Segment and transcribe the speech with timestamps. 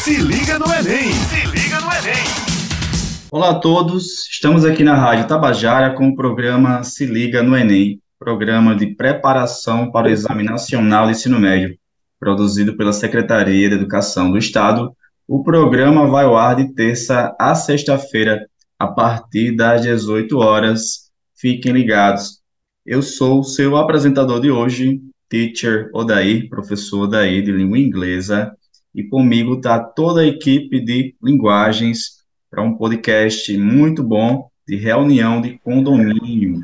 [0.00, 1.12] Se liga no Enem!
[1.12, 2.24] Se liga no Enem!
[3.30, 8.00] Olá a todos, estamos aqui na Rádio Tabajara com o programa Se Liga no Enem,
[8.18, 11.76] programa de preparação para o Exame Nacional de Ensino Médio,
[12.18, 14.90] produzido pela Secretaria de Educação do Estado.
[15.28, 18.46] O programa vai ao ar de terça a sexta-feira,
[18.78, 21.10] a partir das 18 horas.
[21.36, 22.40] Fiquem ligados.
[22.86, 24.98] Eu sou seu apresentador de hoje,
[25.28, 28.56] teacher Odair, professor Odair de língua inglesa,
[28.94, 32.20] e comigo está toda a equipe de linguagens
[32.50, 36.60] para um podcast muito bom de reunião de condomínio.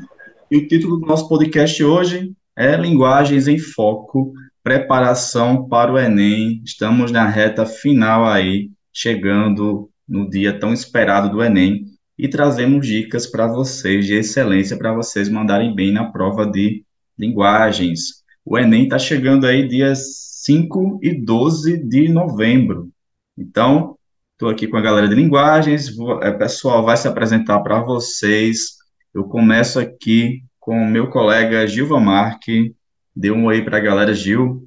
[0.49, 4.33] E o título do nosso podcast hoje é Linguagens em Foco,
[4.63, 6.61] preparação para o Enem.
[6.65, 11.85] Estamos na reta final aí, chegando no dia tão esperado do Enem
[12.17, 16.83] e trazemos dicas para vocês de excelência para vocês mandarem bem na prova de
[17.17, 18.23] linguagens.
[18.43, 22.89] O Enem está chegando aí dias 5 e 12 de novembro.
[23.37, 23.97] Então,
[24.31, 28.77] estou aqui com a galera de linguagens, o é, pessoal vai se apresentar para vocês.
[29.13, 32.73] Eu começo aqui com o meu colega Gilva Marque.
[33.13, 34.66] Dê um oi para a galera, Gil.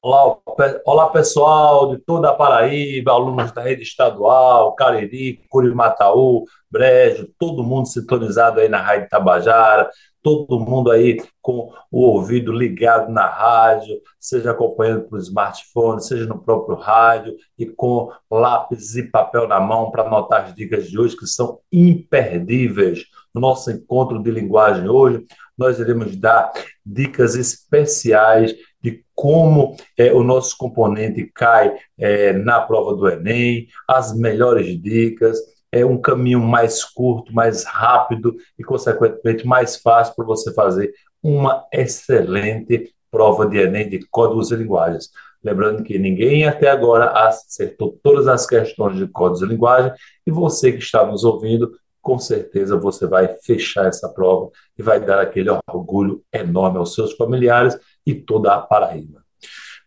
[0.00, 0.38] Olá,
[0.86, 7.88] olá, pessoal de toda a Paraíba, alunos da rede estadual, Cariri, Curimataú, Brejo, todo mundo
[7.88, 9.90] sintonizado aí na Rádio Tabajara,
[10.22, 16.38] todo mundo aí com o ouvido ligado na rádio, seja acompanhando por smartphone, seja no
[16.38, 21.16] próprio rádio e com lápis e papel na mão para anotar as dicas de hoje
[21.16, 23.04] que são imperdíveis.
[23.34, 25.26] No nosso encontro de linguagem hoje,
[25.56, 26.52] nós iremos dar
[26.86, 34.16] dicas especiais de como é, o nosso componente cai é, na prova do Enem, as
[34.16, 35.38] melhores dicas,
[35.70, 41.64] é um caminho mais curto, mais rápido e, consequentemente, mais fácil para você fazer uma
[41.72, 45.10] excelente prova de Enem de códigos e linguagens.
[45.42, 49.92] Lembrando que ninguém até agora acertou todas as questões de códigos e linguagem
[50.26, 51.70] e você que está nos ouvindo,
[52.02, 57.12] com certeza você vai fechar essa prova e vai dar aquele orgulho enorme aos seus
[57.12, 59.22] familiares e toda a Paraíba.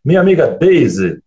[0.05, 1.21] Minha amiga Deise,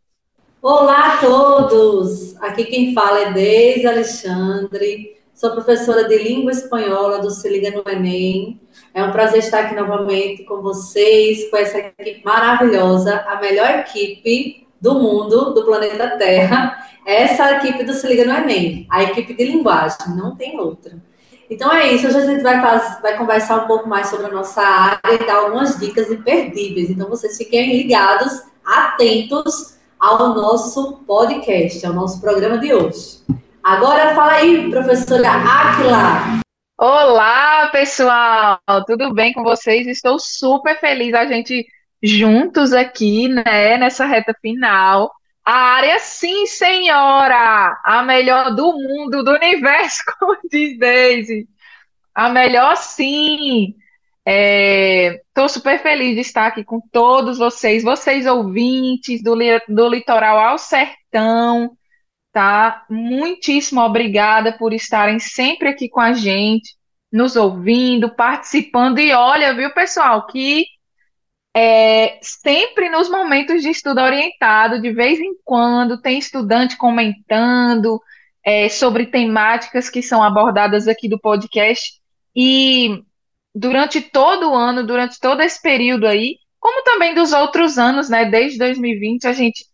[0.62, 2.40] Olá a todos!
[2.40, 7.90] Aqui quem fala é Deise Alexandre, sou professora de língua espanhola do Se Liga no
[7.90, 8.58] Enem.
[8.94, 14.66] É um prazer estar aqui novamente com vocês, com essa equipe maravilhosa, a melhor equipe
[14.80, 16.88] do mundo, do planeta Terra.
[17.04, 20.96] Essa é equipe do Se Liga no Enem, a equipe de linguagem, não tem outra.
[21.54, 24.30] Então é isso, hoje a gente vai, fazer, vai conversar um pouco mais sobre a
[24.30, 26.90] nossa área e dar algumas dicas imperdíveis.
[26.90, 33.20] Então vocês fiquem ligados, atentos ao nosso podcast, ao nosso programa de hoje.
[33.62, 36.40] Agora fala aí, professora Aquila.
[36.76, 39.86] Olá, pessoal, tudo bem com vocês?
[39.86, 41.64] Estou super feliz a gente
[42.02, 45.08] juntos aqui, né, nessa reta final.
[45.44, 51.46] A área, sim, senhora, a melhor do mundo, do universo, como diz Daisy.
[52.14, 53.74] A melhor, sim.
[54.26, 59.36] Estou é, super feliz de estar aqui com todos vocês, vocês ouvintes do,
[59.68, 61.76] do Litoral ao Sertão,
[62.32, 62.86] tá?
[62.88, 66.74] Muitíssimo obrigada por estarem sempre aqui com a gente,
[67.12, 68.98] nos ouvindo, participando.
[68.98, 70.66] E olha, viu, pessoal, que
[71.56, 78.00] é, sempre nos momentos de estudo orientado, de vez em quando, tem estudante comentando
[78.44, 82.00] é, sobre temáticas que são abordadas aqui do podcast.
[82.34, 83.02] E
[83.54, 88.24] durante todo o ano, durante todo esse período aí, como também dos outros anos, né?
[88.24, 89.64] Desde 2020, a gente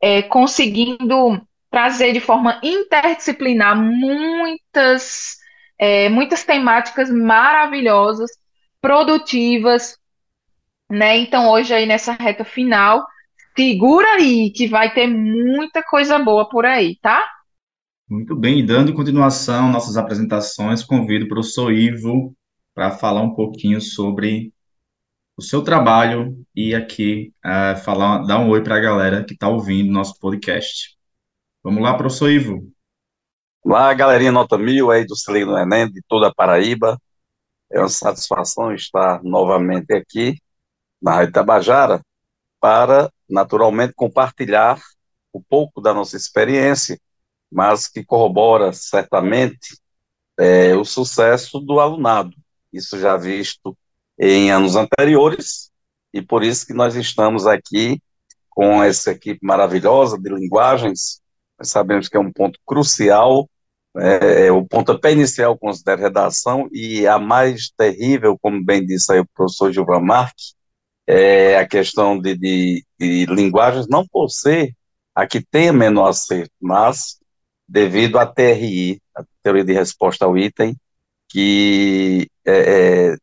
[0.00, 5.36] é, conseguindo trazer de forma interdisciplinar muitas,
[5.78, 8.30] é, muitas temáticas maravilhosas,
[8.80, 9.99] produtivas,
[10.90, 11.18] né?
[11.18, 13.06] Então, hoje aí nessa reta final,
[13.56, 17.24] segura aí que vai ter muita coisa boa por aí, tá?
[18.08, 22.34] Muito bem, e dando continuação nossas apresentações, convido o professor Ivo
[22.74, 24.52] para falar um pouquinho sobre
[25.36, 29.48] o seu trabalho e aqui uh, falar, dar um oi para a galera que está
[29.48, 30.98] ouvindo nosso podcast.
[31.62, 32.68] Vamos lá, professor Ivo.
[33.62, 37.00] Olá, galerinha nota mil aí do Cilindro Enem, de toda a Paraíba.
[37.70, 40.34] É uma satisfação estar novamente aqui
[41.00, 42.00] na Rádio Tabajara
[42.60, 44.80] para, naturalmente, compartilhar
[45.34, 47.00] um pouco da nossa experiência,
[47.50, 49.78] mas que corrobora certamente
[50.38, 52.34] é, o sucesso do alunado.
[52.72, 53.76] Isso já visto
[54.18, 55.70] em anos anteriores,
[56.12, 58.00] e por isso que nós estamos aqui
[58.50, 61.20] com essa equipe maravilhosa de linguagens,
[61.58, 63.48] nós sabemos que é um ponto crucial,
[63.96, 69.20] é, é o pontapé inicial considera redação, e a mais terrível, como bem disse aí
[69.20, 70.54] o professor Gilvan Marques,
[71.10, 74.74] é a questão de, de, de linguagens, não por ser
[75.14, 77.18] a que tenha menor acerto, mas
[77.68, 80.76] devido à TRI, a teoria de resposta ao item,
[81.28, 83.16] que é, é,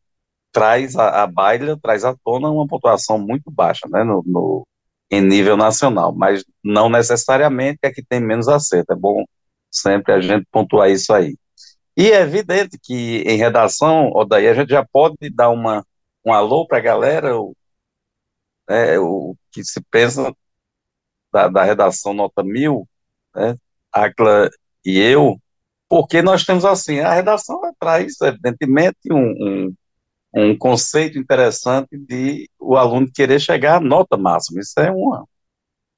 [0.52, 4.66] traz a, a baila, traz à tona uma pontuação muito baixa, né, no, no,
[5.10, 9.24] em nível nacional, mas não necessariamente é que tem menos acerto, é bom
[9.70, 11.36] sempre a gente pontuar isso aí.
[11.96, 15.84] E é evidente que em redação, daí a gente já pode dar uma,
[16.24, 17.34] um alô para a galera,
[18.68, 20.34] o, é, o que se pensa
[21.32, 22.88] da, da redação nota mil,
[23.34, 23.56] né,
[23.92, 24.50] Acla
[24.84, 25.38] e eu,
[25.88, 29.74] porque nós temos assim, a redação traz, evidentemente, um, um,
[30.34, 34.60] um, conceito interessante de o aluno querer chegar à nota máxima.
[34.60, 35.24] Isso é uma,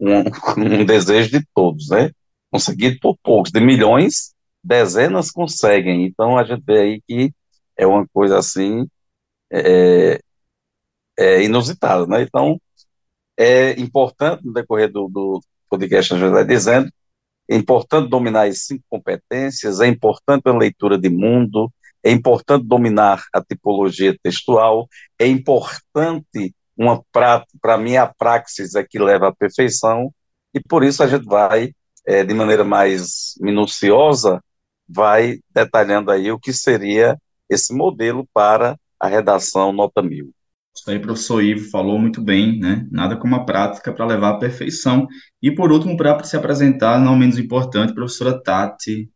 [0.01, 0.21] um,
[0.83, 2.11] um desejo de todos, né?
[2.51, 6.05] Conseguido por poucos, de milhões, dezenas conseguem.
[6.07, 7.33] Então a gente vê aí que
[7.77, 8.87] é uma coisa assim
[9.53, 10.21] é,
[11.21, 12.23] é inusitada, né?
[12.23, 12.61] Então
[13.39, 16.91] é importante no decorrer do, do podcast a gente vai dizendo
[17.51, 21.71] é importante dominar as cinco competências, é importante a leitura de mundo,
[22.03, 24.89] é importante dominar a tipologia textual,
[25.19, 30.15] é importante uma prática, para mim a praxis é que leva à perfeição,
[30.55, 31.73] e por isso a gente vai,
[32.07, 34.41] é, de maneira mais minuciosa,
[34.89, 37.19] vai detalhando aí o que seria
[37.49, 40.33] esse modelo para a redação nota mil.
[40.75, 42.87] Isso aí, professor Ivo falou muito bem, né?
[42.91, 45.07] Nada como a prática para levar à perfeição.
[45.43, 49.11] E por último, para se apresentar, não menos importante, professora Tati.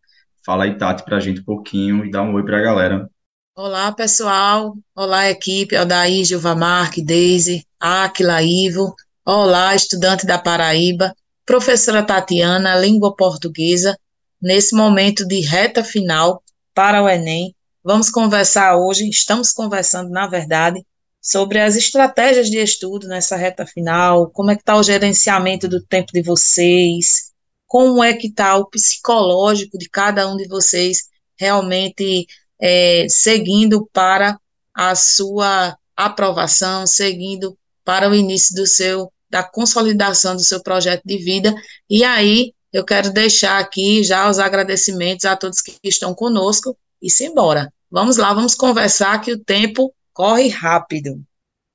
[0.44, 3.10] Fala aí, Tati, para a gente um pouquinho e dá um oi para a galera.
[3.56, 4.76] Olá, pessoal.
[4.94, 5.76] Olá, equipe.
[5.76, 8.94] Aldair, Gilva Marque, Deise, Aquila, Ivo.
[9.24, 11.14] Olá, estudante da Paraíba.
[11.46, 13.96] Professora Tatiana, língua portuguesa.
[14.42, 16.42] Nesse momento de reta final
[16.74, 20.84] para o Enem, vamos conversar hoje, estamos conversando, na verdade,
[21.24, 25.82] sobre as estratégias de estudo nessa reta final, como é que está o gerenciamento do
[25.82, 27.32] tempo de vocês,
[27.66, 31.04] como é que está o psicológico de cada um de vocês
[31.34, 32.26] realmente
[32.60, 34.38] é, seguindo para
[34.74, 41.16] a sua aprovação, seguindo para o início do seu, da consolidação do seu projeto de
[41.16, 41.54] vida,
[41.88, 47.10] e aí eu quero deixar aqui já os agradecimentos a todos que estão conosco e
[47.10, 47.72] simbora.
[47.90, 51.22] Vamos lá, vamos conversar que o tempo corre rápido.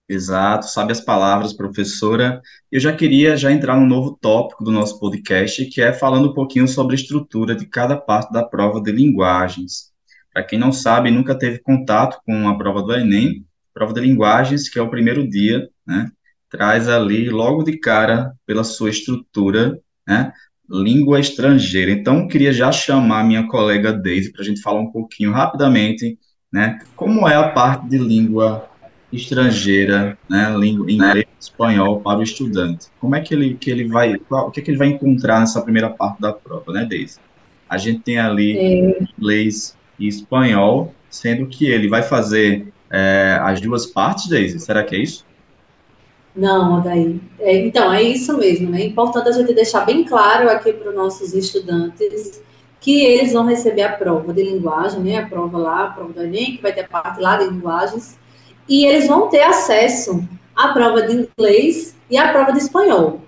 [0.08, 2.42] Exato, sabe as palavras, professora.
[2.72, 6.34] Eu já queria já entrar no novo tópico do nosso podcast, que é falando um
[6.34, 9.92] pouquinho sobre a estrutura de cada parte da prova de linguagens.
[10.34, 14.68] Para quem não sabe, nunca teve contato com a prova do Enem, prova de linguagens,
[14.68, 16.10] que é o primeiro dia, né,
[16.50, 20.34] traz ali logo de cara, pela sua estrutura, né,
[20.68, 21.92] língua estrangeira.
[21.92, 26.18] Então, queria já chamar minha colega Deise para a gente falar um pouquinho rapidamente
[26.52, 26.80] né?
[26.96, 28.68] Como é a parte de língua
[29.12, 32.88] estrangeira, né, língua inglês, espanhol para o estudante?
[33.00, 35.40] Como é que ele que ele vai, qual, o que, é que ele vai encontrar
[35.40, 37.20] nessa primeira parte da prova, né, Deise?
[37.68, 39.04] A gente tem ali é.
[39.18, 44.60] inglês e espanhol, sendo que ele vai fazer é, as duas partes, Deise?
[44.60, 45.26] Será que é isso?
[46.36, 47.20] Não, daí.
[47.40, 48.82] É, então, é isso mesmo, né?
[48.82, 52.42] É importante a gente deixar bem claro aqui para os nossos estudantes
[52.90, 56.24] que eles vão receber a prova de linguagem, né, a prova lá, a prova do
[56.24, 58.18] Enem, que vai ter parte lá de linguagens,
[58.68, 63.22] e eles vão ter acesso à prova de inglês e à prova de espanhol.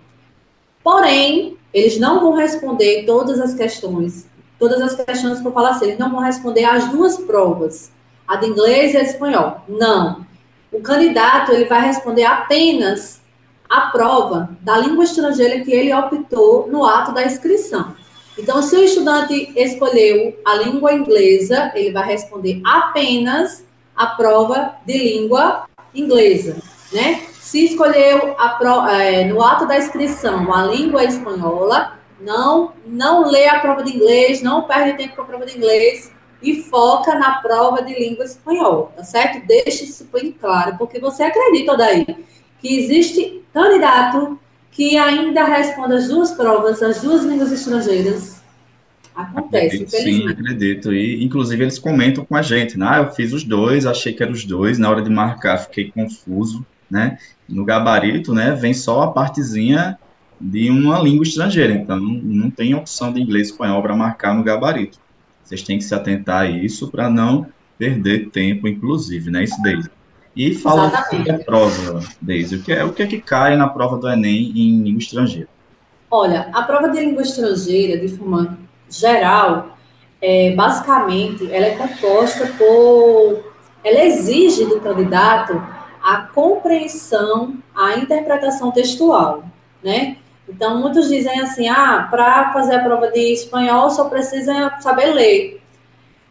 [0.84, 4.28] Porém, eles não vão responder todas as questões,
[4.58, 7.92] todas as questões que eu falo assim, eles não vão responder as duas provas,
[8.28, 9.62] a de inglês e a de espanhol.
[9.70, 10.26] Não.
[10.72, 13.22] O candidato, ele vai responder apenas
[13.70, 18.01] a prova da língua estrangeira que ele optou no ato da inscrição.
[18.42, 23.64] Então, se o estudante escolheu a língua inglesa, ele vai responder apenas
[23.96, 26.58] a prova de língua inglesa,
[26.92, 27.22] né?
[27.40, 33.60] Se escolheu pro, é, no ato da inscrição a língua espanhola, não não lê a
[33.60, 37.84] prova de inglês, não perde tempo com a prova de inglês e foca na prova
[37.84, 39.46] de língua espanhola, tá certo?
[39.46, 42.08] Deixe isso bem claro, porque você acredita daí
[42.60, 44.40] que existe candidato
[44.72, 48.42] que ainda responde as duas provas, as duas línguas estrangeiras.
[49.14, 50.94] Acontece, acredito, Sim, acredito.
[50.94, 52.86] E, inclusive, eles comentam com a gente, né?
[52.90, 55.92] Ah, eu fiz os dois, achei que eram os dois, na hora de marcar fiquei
[55.92, 57.18] confuso, né?
[57.48, 60.00] No gabarito, né, vem só a partezinha
[60.40, 64.34] de uma língua estrangeira, então não, não tem opção de inglês e espanhol para marcar
[64.34, 64.98] no gabarito.
[65.44, 67.46] Vocês têm que se atentar a isso para não
[67.78, 69.44] perder tempo, inclusive, né?
[69.44, 69.84] Isso daí.
[70.36, 72.56] E fala sobre a prova, Deise.
[72.56, 75.50] O que, é, o que é que cai na prova do Enem em língua estrangeira?
[76.10, 78.58] Olha, a prova de língua estrangeira, de forma
[78.90, 79.78] geral,
[80.22, 83.52] é, basicamente, ela é composta por.
[83.84, 85.62] Ela exige do candidato
[86.04, 89.44] a compreensão, a interpretação textual,
[89.84, 90.18] né?
[90.48, 95.62] Então, muitos dizem assim: ah, para fazer a prova de espanhol só precisa saber ler.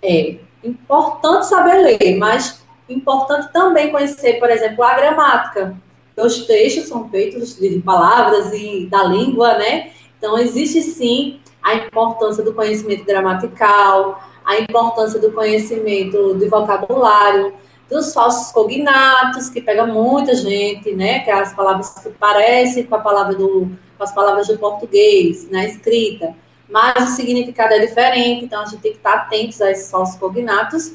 [0.02, 2.59] É importante saber ler, mas
[2.92, 5.76] importante também conhecer, por exemplo, a gramática.
[6.16, 9.90] Os textos são feitos de palavras e da língua, né?
[10.18, 17.54] Então, existe sim a importância do conhecimento gramatical, a importância do conhecimento de vocabulário,
[17.88, 21.20] dos falsos cognatos, que pega muita gente, né?
[21.20, 23.70] Que é as palavras que parecem com a palavra do
[24.00, 26.34] com as palavras do português, na escrita,
[26.70, 30.16] mas o significado é diferente, então a gente tem que estar atentos a esses falsos
[30.16, 30.94] cognatos.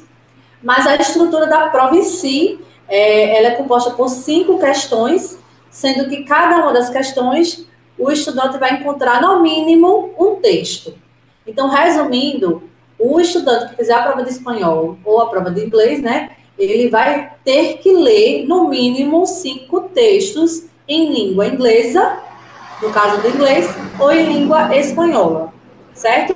[0.66, 2.58] Mas a estrutura da prova em si,
[2.88, 5.38] é, ela é composta por cinco questões,
[5.70, 7.64] sendo que cada uma das questões
[7.96, 10.92] o estudante vai encontrar no mínimo um texto.
[11.46, 12.64] Então, resumindo,
[12.98, 16.90] o estudante que fizer a prova de espanhol ou a prova de inglês, né, ele
[16.90, 22.18] vai ter que ler no mínimo cinco textos em língua inglesa
[22.82, 25.52] no caso do inglês, ou em língua espanhola,
[25.94, 26.34] certo?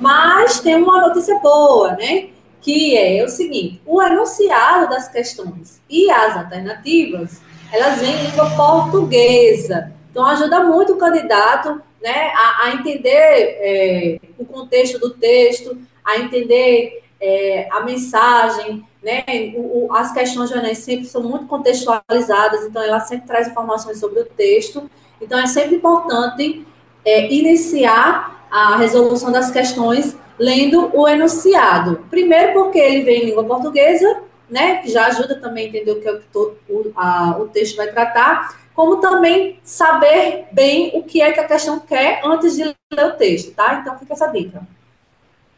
[0.00, 2.30] Mas tem uma notícia boa, né?
[2.68, 7.40] Que é o seguinte: o enunciado das questões e as alternativas,
[7.72, 9.90] elas vêm em língua portuguesa.
[10.10, 16.18] Então, ajuda muito o candidato né, a, a entender é, o contexto do texto, a
[16.18, 19.24] entender é, a mensagem, né?
[19.56, 24.20] O, o, as questões Enem sempre são muito contextualizadas, então ela sempre traz informações sobre
[24.20, 24.90] o texto.
[25.22, 26.66] Então, é sempre importante
[27.02, 32.04] é, iniciar a resolução das questões lendo o enunciado.
[32.10, 36.00] Primeiro, porque ele vem em língua portuguesa, né, que já ajuda também a entender o
[36.00, 41.32] que, é o, a, o texto vai tratar, como também saber bem o que é
[41.32, 43.80] que a questão quer antes de ler o texto, tá?
[43.80, 44.66] Então, fica essa dica.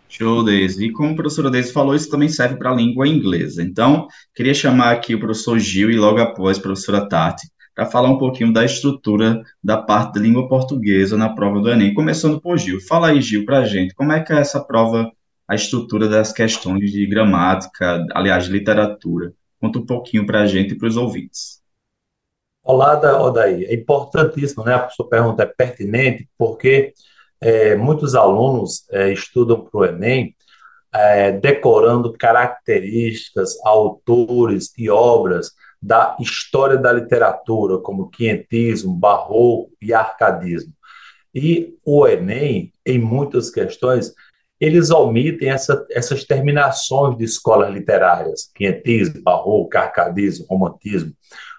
[0.08, 0.86] Show, Deise.
[0.86, 3.62] E como a professora Deise falou, isso também serve para a língua inglesa.
[3.62, 8.10] Então, queria chamar aqui o professor Gil e logo após a professora Tati para falar
[8.10, 11.94] um pouquinho da estrutura da parte da língua portuguesa na prova do Enem.
[11.94, 12.80] Começando por Gil.
[12.80, 15.10] Fala aí, Gil, para a gente, como é que é essa prova,
[15.46, 19.32] a estrutura das questões de gramática, aliás, de literatura?
[19.60, 21.60] Conta um pouquinho para a gente e para os ouvintes.
[22.62, 23.64] Olá, Odaí.
[23.64, 24.74] É importantíssimo, né?
[24.74, 26.92] A sua pergunta é pertinente, porque
[27.40, 30.34] é, muitos alunos é, estudam para o Enem
[30.92, 40.72] é, decorando características, autores e obras da história da literatura, como quinhentismo, barroco e arcadismo.
[41.34, 44.12] E o Enem, em muitas questões,
[44.60, 51.12] eles omitem essa, essas terminações de escolas literárias, quinhentismo, barroco, arcadismo, romantismo.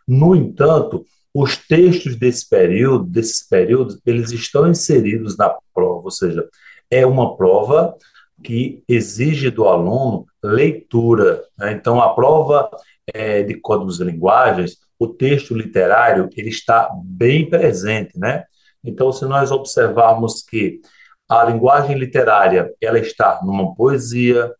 [0.08, 6.48] No entanto, os textos desse período, desses períodos, eles estão inseridos na prova, ou seja,
[6.92, 7.96] é uma prova
[8.44, 11.44] que exige do aluno leitura.
[11.58, 11.74] Né?
[11.74, 12.70] Então, a prova
[13.14, 18.44] é, de códigos de linguagens, o texto literário ele está bem presente, né?
[18.84, 20.82] Então, se nós observarmos que
[21.30, 24.54] a linguagem literária ela está numa poesia,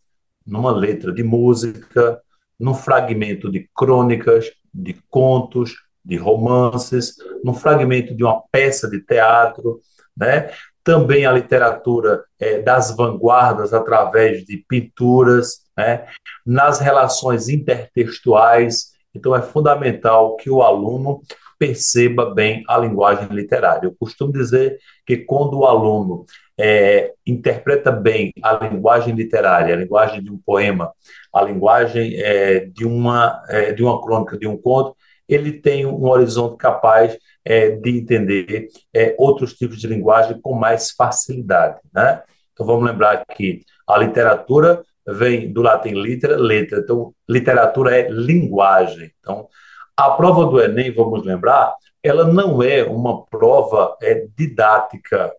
[0.46, 2.20] numa letra de música,
[2.60, 9.80] num fragmento de crônicas, de contos, de romances, num fragmento de uma peça de teatro,
[10.16, 10.52] né?
[10.84, 16.08] Também a literatura é, das vanguardas através de pinturas, né?
[16.46, 18.92] nas relações intertextuais.
[19.14, 21.22] Então, é fundamental que o aluno
[21.62, 23.86] perceba bem a linguagem literária.
[23.86, 26.26] Eu costumo dizer que quando o aluno
[26.60, 30.92] é, interpreta bem a linguagem literária, a linguagem de um poema,
[31.32, 34.96] a linguagem é, de, uma, é, de uma crônica, de um conto,
[35.34, 40.92] ele tem um horizonte capaz é, de entender é, outros tipos de linguagem com mais
[40.92, 41.80] facilidade.
[41.94, 42.22] Né?
[42.54, 46.80] Então, vamos lembrar que a literatura vem do latim litera, letra.
[46.80, 49.12] Então, literatura é linguagem.
[49.20, 49.48] Então,
[49.96, 51.74] a prova do Enem, vamos lembrar,
[52.04, 55.32] ela não é uma prova é, didática.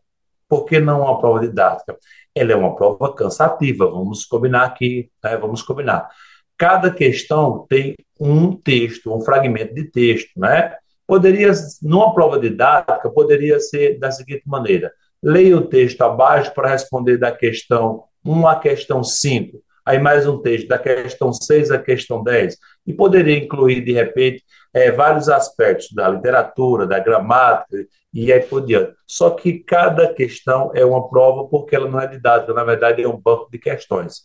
[0.48, 1.96] Por que não uma prova didática?
[2.34, 5.36] Ela é uma prova cansativa, vamos combinar aqui, né?
[5.36, 6.08] vamos combinar.
[6.56, 10.76] Cada questão tem um texto, um fragmento de texto, né?
[11.06, 11.50] Poderia,
[11.82, 14.92] numa prova didática, poderia ser da seguinte maneira:
[15.22, 20.38] leia o texto abaixo para responder da questão 1 à questão 5, aí mais um
[20.38, 22.56] texto da questão 6 à questão 10,
[22.86, 27.76] e poderia incluir, de repente, é, vários aspectos da literatura, da gramática
[28.12, 28.94] e aí por diante.
[29.06, 33.08] Só que cada questão é uma prova porque ela não é didática, na verdade é
[33.08, 34.22] um banco de questões.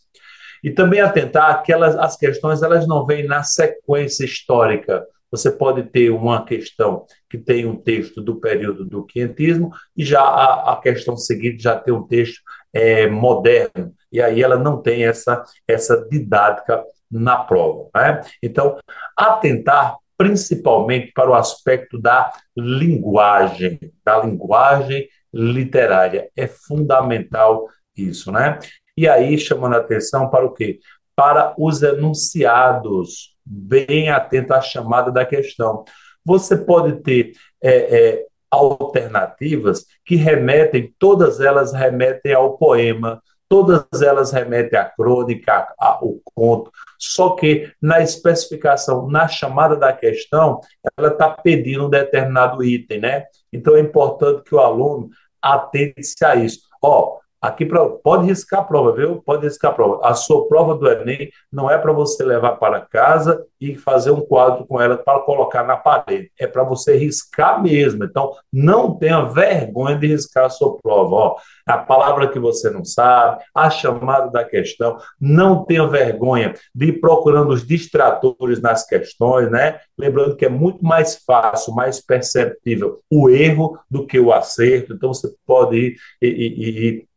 [0.62, 5.04] E também atentar que elas, as questões elas não vêm na sequência histórica.
[5.30, 10.22] Você pode ter uma questão que tem um texto do período do quinhentismo e já
[10.22, 12.40] a, a questão seguinte já tem um texto
[12.72, 13.92] é, moderno.
[14.10, 17.90] E aí ela não tem essa, essa didática na prova.
[17.94, 18.20] Né?
[18.42, 18.78] Então,
[19.16, 26.28] atentar principalmente para o aspecto da linguagem, da linguagem literária.
[26.36, 28.58] É fundamental isso, né?
[28.98, 30.80] E aí, chamando a atenção para o quê?
[31.14, 35.84] Para os enunciados, bem atento à chamada da questão.
[36.24, 37.30] Você pode ter
[37.62, 45.72] é, é, alternativas que remetem, todas elas remetem ao poema, todas elas remetem à crônica,
[45.78, 50.60] ao conto, só que na especificação, na chamada da questão,
[50.98, 53.26] ela está pedindo um determinado item, né?
[53.52, 55.08] Então é importante que o aluno
[55.40, 56.62] atente-se a isso.
[56.82, 59.22] Ó, Aqui pra, pode riscar a prova, viu?
[59.24, 60.00] Pode riscar a prova.
[60.02, 64.20] A sua prova do Enem não é para você levar para casa e fazer um
[64.20, 66.32] quadro com ela para colocar na parede.
[66.36, 68.04] É para você riscar mesmo.
[68.04, 71.14] Então, não tenha vergonha de riscar a sua prova.
[71.14, 74.98] Ó, a palavra que você não sabe, a chamada da questão.
[75.20, 79.78] Não tenha vergonha de ir procurando os distratores nas questões, né?
[79.96, 84.92] Lembrando que é muito mais fácil, mais perceptível o erro do que o acerto.
[84.92, 87.08] Então, você pode ir e, e, e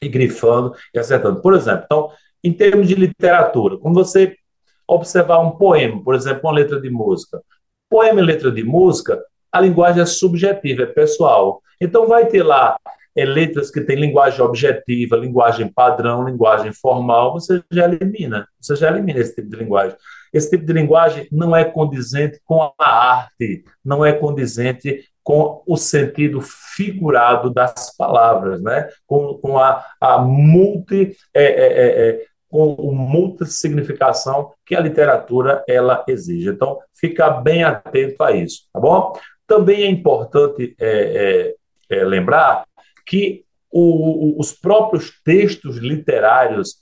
[0.00, 1.40] e grifando e acertando.
[1.40, 2.10] Por exemplo, então,
[2.42, 4.36] em termos de literatura, quando você
[4.86, 7.42] observar um poema, por exemplo, uma letra de música,
[7.88, 11.60] poema e letra de música, a linguagem é subjetiva, é pessoal.
[11.80, 12.76] Então, vai ter lá
[13.16, 18.90] é, letras que têm linguagem objetiva, linguagem padrão, linguagem formal, você já elimina, você já
[18.90, 19.96] elimina esse tipo de linguagem.
[20.32, 25.76] Esse tipo de linguagem não é condizente com a arte, não é condizente com o
[25.76, 28.88] sentido figurado das palavras, né?
[29.08, 35.64] com, com a, a multi, é, é, é, é com o multissignificação que a literatura
[35.66, 36.50] ela exige.
[36.50, 39.18] Então, fica bem atento a isso, tá bom?
[39.48, 41.56] Também é importante é,
[41.90, 42.64] é, lembrar
[43.04, 46.76] que o, os próprios textos literários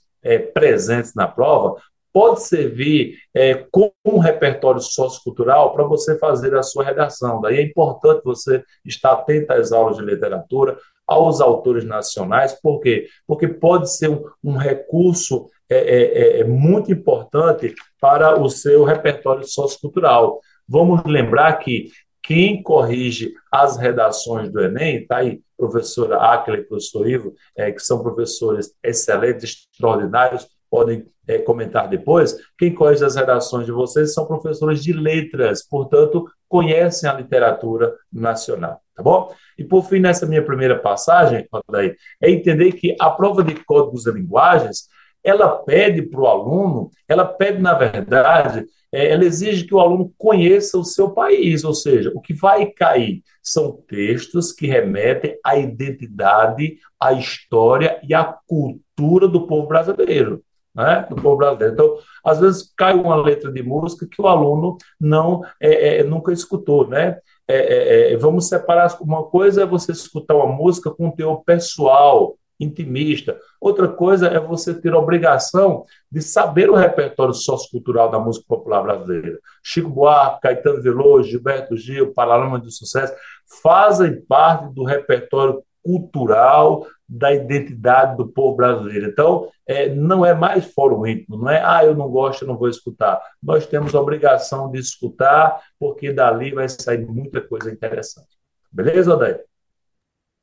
[0.53, 1.81] presentes na prova
[2.15, 7.41] pode servir é, como um repertório sociocultural para você fazer a sua redação.
[7.41, 13.09] Daí é importante você estar atento às aulas de literatura, aos autores nacionais, por quê?
[13.27, 18.85] Porque pode ser um, um recurso é, é, é, é muito importante para o seu
[18.85, 20.39] repertório sociocultural.
[20.65, 21.89] Vamos lembrar que
[22.23, 27.81] quem corrige as redações do Enem, está aí, professora Áquila e professor Ivo, é, que
[27.81, 34.27] são professores excelentes, extraordinários, podem é, comentar depois, quem corrige as redações de vocês são
[34.27, 39.33] professores de letras, portanto, conhecem a literatura nacional, tá bom?
[39.57, 44.05] E por fim, nessa minha primeira passagem, daí, é entender que a prova de códigos
[44.05, 44.89] e linguagens,
[45.23, 50.13] ela pede para o aluno, ela pede, na verdade, é, ela exige que o aluno
[50.17, 55.57] conheça o seu país, ou seja, o que vai cair são textos que remetem à
[55.57, 60.43] identidade, à história e à cultura do povo brasileiro
[60.75, 61.73] né, do povo brasileiro.
[61.73, 66.33] Então, às vezes cai uma letra de música que o aluno não é, é, nunca
[66.33, 67.17] escutou, né?
[67.47, 72.35] É, é, é vamos separar uma coisa é você escutar uma música com teor pessoal,
[72.59, 73.37] intimista.
[73.59, 78.81] Outra coisa é você ter a obrigação de saber o repertório sociocultural da música popular
[78.81, 79.39] brasileira.
[79.63, 83.13] Chico Buarque, Caetano Veloso, Gilberto Gil, Paralama de Sucesso,
[83.61, 89.07] fazem parte do repertório cultural da identidade do povo brasileiro.
[89.07, 92.57] Então, é, não é mais fórum íntimo, não é, ah, eu não gosto, eu não
[92.57, 93.21] vou escutar.
[93.41, 98.27] Nós temos a obrigação de escutar, porque dali vai sair muita coisa interessante.
[98.71, 99.41] Beleza, Odair?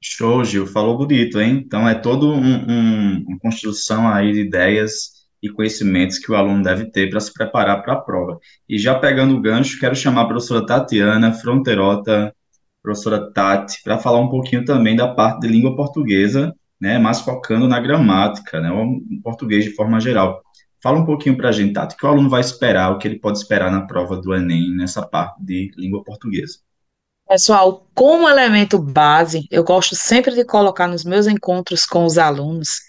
[0.01, 1.63] Show, Gil, falou bonito, hein?
[1.65, 6.63] Então, é toda um, um, uma construção aí de ideias e conhecimentos que o aluno
[6.63, 8.39] deve ter para se preparar para a prova.
[8.69, 12.33] E já pegando o gancho, quero chamar a professora Tatiana Fronterota
[12.83, 17.69] professora Tati, para falar um pouquinho também da parte de língua portuguesa, né, mas focando
[17.69, 20.43] na gramática, né, o português de forma geral.
[20.83, 23.07] Fala um pouquinho para a gente, Tati, o que o aluno vai esperar, o que
[23.07, 26.59] ele pode esperar na prova do Enem nessa parte de língua portuguesa.
[27.29, 32.81] Pessoal, como elemento base, eu gosto sempre de colocar nos meus encontros com os alunos,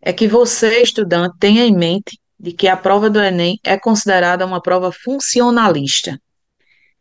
[0.00, 4.44] é que você, estudante, tenha em mente de que a prova do Enem é considerada
[4.44, 6.18] uma prova funcionalista.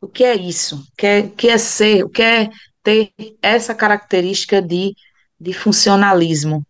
[0.02, 0.78] O que é isso?
[0.78, 2.04] O que é, que é ser?
[2.04, 2.50] O que é
[2.84, 4.96] ter essa característica de,
[5.40, 6.66] de funcionalismo?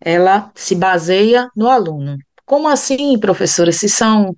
[0.00, 2.16] Ela se baseia no aluno.
[2.44, 3.72] Como assim, professora?
[3.72, 4.36] Se são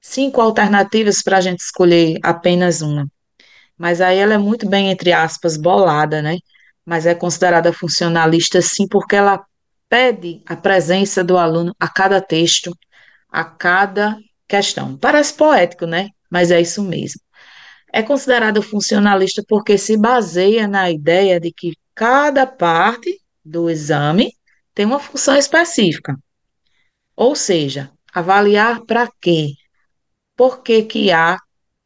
[0.00, 3.06] cinco alternativas para a gente escolher apenas uma.
[3.76, 6.38] Mas aí ela é muito bem, entre aspas, bolada, né?
[6.86, 9.44] Mas é considerada funcionalista sim, porque ela
[9.90, 12.74] pede a presença do aluno a cada texto,
[13.30, 14.16] a cada
[14.48, 14.96] questão.
[14.96, 16.08] Parece poético, né?
[16.30, 17.20] Mas é isso mesmo
[17.94, 24.32] é considerado funcionalista porque se baseia na ideia de que cada parte do exame
[24.74, 26.16] tem uma função específica.
[27.14, 29.52] Ou seja, avaliar para quê?
[30.36, 31.38] Por que, que A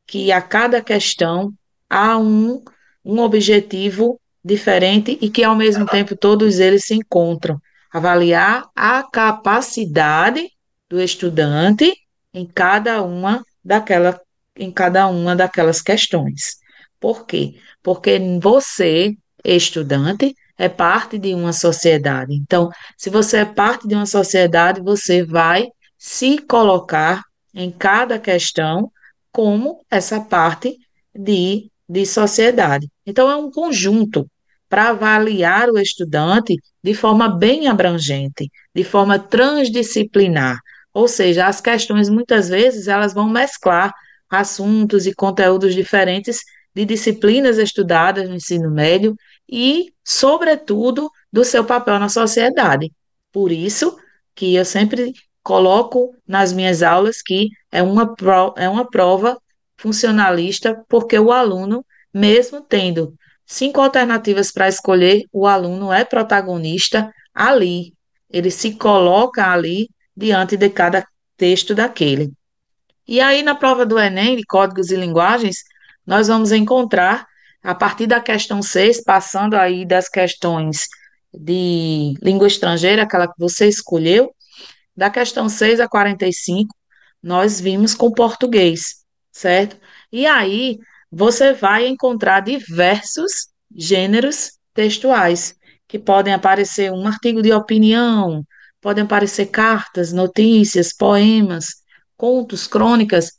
[0.07, 1.53] que a cada questão
[1.91, 2.65] há um,
[3.05, 7.61] um objetivo diferente e que, ao mesmo tempo, todos eles se encontram.
[7.93, 10.49] Avaliar a capacidade
[10.89, 11.93] do estudante
[12.33, 14.19] em cada uma daquela,
[14.59, 16.59] em cada uma daquelas questões.
[17.01, 17.55] Por quê?
[17.83, 22.35] Porque você, estudante, é parte de uma sociedade.
[22.35, 27.23] Então, se você é parte de uma sociedade, você vai se colocar
[27.55, 28.91] em cada questão
[29.31, 30.77] como essa parte
[31.15, 32.89] de, de sociedade.
[33.07, 34.29] Então, é um conjunto
[34.69, 40.59] para avaliar o estudante de forma bem abrangente, de forma transdisciplinar.
[40.93, 43.93] Ou seja, as questões muitas vezes elas vão mesclar
[44.29, 46.43] assuntos e conteúdos diferentes
[46.75, 49.17] de disciplinas estudadas no ensino médio
[49.49, 52.93] e, sobretudo, do seu papel na sociedade.
[53.33, 53.97] Por isso
[54.35, 55.13] que eu sempre
[55.43, 58.15] coloco nas minhas aulas que é uma,
[58.57, 59.39] é uma prova
[59.77, 63.15] funcionalista, porque o aluno, mesmo tendo
[63.47, 67.95] cinco alternativas para escolher, o aluno é protagonista ali.
[68.31, 72.33] Ele se coloca ali diante de cada texto daquele.
[73.09, 75.65] E aí, na prova do Enem, de Códigos e Linguagens,
[76.07, 77.27] nós vamos encontrar,
[77.63, 80.87] a partir da questão 6, passando aí das questões
[81.33, 84.31] de língua estrangeira, aquela que você escolheu,
[84.95, 86.75] da questão 6 a 45,
[87.23, 88.97] nós vimos com português,
[89.33, 89.79] certo?
[90.13, 90.77] E aí
[91.11, 95.55] você vai encontrar diversos gêneros textuais,
[95.87, 98.45] que podem aparecer um artigo de opinião,
[98.83, 101.69] podem aparecer cartas, notícias, poemas,
[102.19, 103.33] contos, crônicas,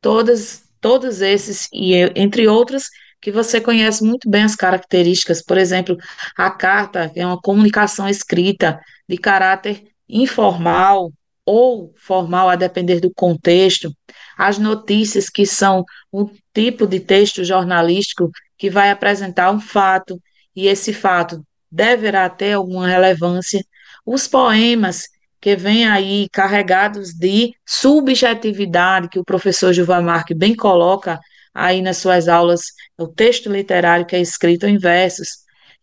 [0.00, 2.84] todas, todos esses, e entre outros,
[3.20, 5.40] que você conhece muito bem as características.
[5.40, 5.96] Por exemplo,
[6.36, 11.12] a carta é uma comunicação escrita de caráter informal
[11.46, 13.92] ou formal, a depender do contexto.
[14.36, 20.20] As notícias, que são um tipo de texto jornalístico que vai apresentar um fato,
[20.54, 23.64] e esse fato deverá ter alguma relevância.
[24.04, 25.08] Os poemas,
[25.42, 31.18] que vêm aí carregados de subjetividade, que o professor Gilvan Marque bem coloca
[31.52, 32.62] aí nas suas aulas,
[32.96, 35.28] o texto literário que é escrito em versos.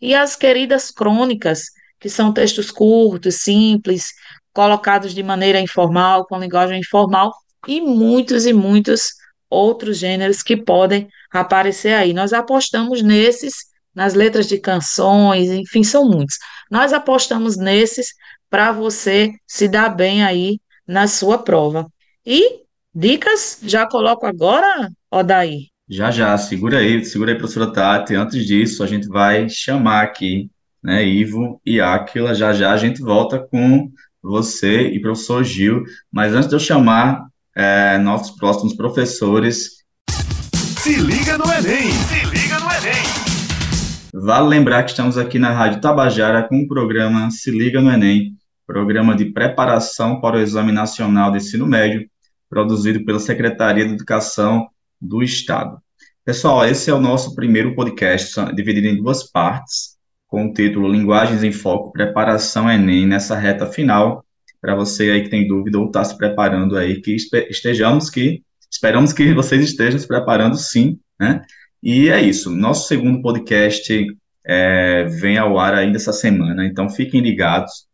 [0.02, 1.64] E as queridas crônicas,
[2.00, 4.14] que são textos curtos, simples,
[4.54, 7.34] colocados de maneira informal, com linguagem informal,
[7.68, 9.10] e muitos e muitos
[9.50, 12.14] outros gêneros que podem aparecer aí.
[12.14, 13.56] Nós apostamos nesses,
[13.94, 16.38] nas letras de canções, enfim, são muitos.
[16.72, 18.14] Nós apostamos nesses
[18.50, 21.88] para você se dar bem aí na sua prova.
[22.26, 22.62] E
[22.94, 25.68] dicas já coloco agora, Odaí.
[25.88, 28.16] Já, já, segura aí, segura aí, professora Tati.
[28.16, 30.50] Antes disso, a gente vai chamar aqui,
[30.84, 32.36] né, Ivo e Áquila.
[32.36, 35.84] Já, já a gente volta com você e professor Gil.
[36.12, 39.84] Mas antes de eu chamar é, nossos próximos professores.
[40.82, 41.92] Se liga no Enem!
[41.92, 43.20] Se liga no Enem!
[44.14, 48.36] Vale lembrar que estamos aqui na Rádio Tabajara com o programa Se Liga no Enem,
[48.70, 52.08] programa de preparação para o Exame Nacional de Ensino Médio,
[52.48, 54.68] produzido pela Secretaria de Educação
[55.02, 55.80] do Estado.
[56.24, 61.44] Pessoal, esse é o nosso primeiro podcast, dividido em duas partes, com o título Linguagens
[61.44, 64.24] em Foco, Preparação Enem, nessa reta final,
[64.62, 67.16] para você aí que tem dúvida ou está se preparando aí, que
[67.50, 71.42] estejamos que, esperamos que vocês estejam se preparando sim, né?
[71.82, 74.06] E é isso, nosso segundo podcast
[74.46, 77.89] é, vem ao ar ainda essa semana, então fiquem ligados.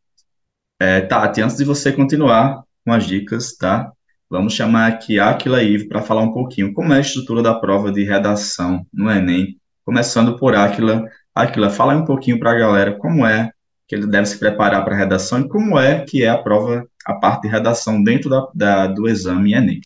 [0.86, 3.92] É, Tati, antes de você continuar com as dicas, tá?
[4.30, 7.92] Vamos chamar aqui Aquila Ivo para falar um pouquinho como é a estrutura da prova
[7.92, 11.04] de redação no Enem, começando por Aquila.
[11.34, 13.50] Aquila, fala um pouquinho para a galera como é
[13.88, 16.88] que ele deve se preparar para a redação e como é que é a prova,
[17.04, 19.82] a parte de redação dentro da, da do exame Enem.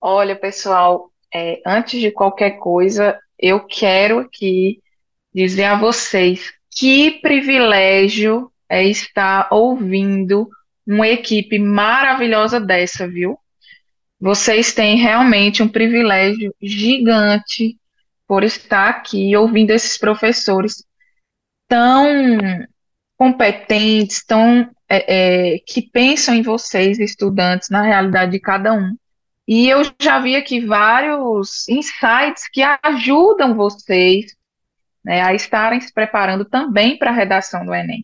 [0.00, 4.80] Olha, pessoal, é, antes de qualquer coisa, eu quero aqui
[5.34, 10.48] dizer a vocês que privilégio é estar ouvindo
[10.86, 13.38] uma equipe maravilhosa dessa, viu?
[14.18, 17.76] Vocês têm realmente um privilégio gigante
[18.26, 20.86] por estar aqui ouvindo esses professores
[21.68, 22.38] tão
[23.18, 28.96] competentes, tão é, é, que pensam em vocês, estudantes, na realidade de cada um.
[29.46, 34.34] E eu já vi aqui vários insights que ajudam vocês
[35.04, 38.02] né, a estarem se preparando também para a redação do Enem.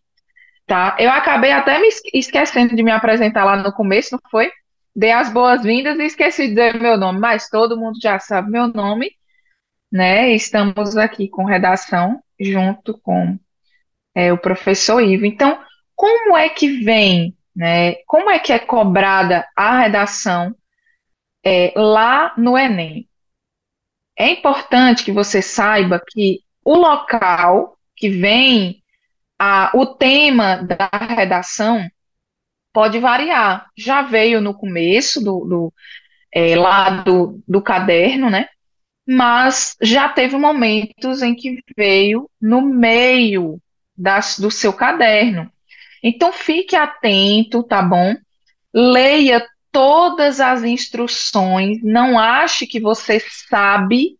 [0.68, 0.96] Tá?
[1.00, 4.52] Eu acabei até me esquecendo de me apresentar lá no começo, não foi?
[4.94, 8.68] Dei as boas-vindas e esqueci de dizer meu nome, mas todo mundo já sabe meu
[8.68, 9.10] nome,
[9.90, 10.30] né?
[10.32, 13.38] Estamos aqui com redação junto com
[14.14, 15.24] é, o professor Ivo.
[15.26, 15.58] Então,
[15.96, 17.94] como é que vem, né?
[18.06, 20.54] Como é que é cobrada a redação
[21.44, 23.08] é, lá no Enem?
[24.18, 28.82] é importante que você saiba que o local que vem
[29.38, 31.88] a, o tema da redação
[32.72, 33.70] pode variar.
[33.76, 35.74] Já veio no começo do, do
[36.34, 36.54] é,
[37.46, 38.48] do caderno, né?
[39.06, 43.60] Mas já teve momentos em que veio no meio
[43.96, 45.50] das, do seu caderno.
[46.02, 48.14] Então fique atento, tá bom?
[48.72, 54.17] Leia todas as instruções, não ache que você sabe.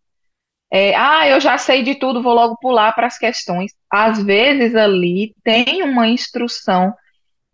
[0.71, 3.73] É, ah, eu já sei de tudo, vou logo pular para as questões.
[3.91, 6.93] Às vezes ali tem uma instrução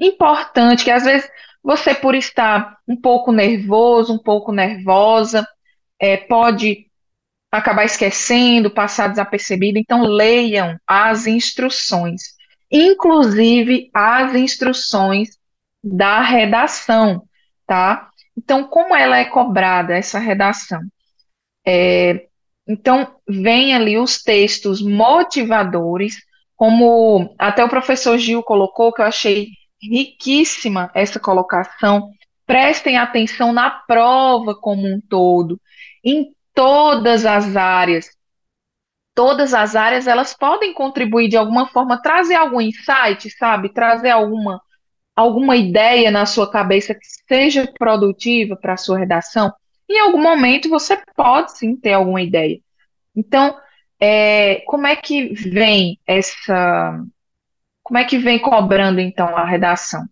[0.00, 1.28] importante que às vezes
[1.62, 5.46] você, por estar um pouco nervoso, um pouco nervosa,
[5.98, 6.86] é, pode
[7.50, 9.78] acabar esquecendo, passar desapercebido.
[9.78, 12.22] Então, leiam as instruções,
[12.70, 15.30] inclusive as instruções
[15.82, 17.22] da redação,
[17.66, 18.10] tá?
[18.36, 20.80] Então, como ela é cobrada, essa redação?
[21.66, 22.26] É,
[22.66, 26.16] então, vem ali os textos motivadores,
[26.56, 29.48] como até o professor Gil colocou, que eu achei
[29.82, 32.10] riquíssima essa colocação.
[32.46, 35.60] Prestem atenção na prova como um todo,
[36.02, 38.06] em todas as áreas.
[39.14, 43.72] Todas as áreas elas podem contribuir de alguma forma, trazer algum insight, sabe?
[43.72, 44.60] Trazer alguma
[45.16, 49.52] alguma ideia na sua cabeça que seja produtiva para a sua redação.
[49.88, 52.58] Em algum momento você pode sim ter alguma ideia.
[53.16, 53.56] Então,
[54.00, 57.04] é, como é que vem essa
[57.84, 60.04] como é que vem cobrando, então, a redação?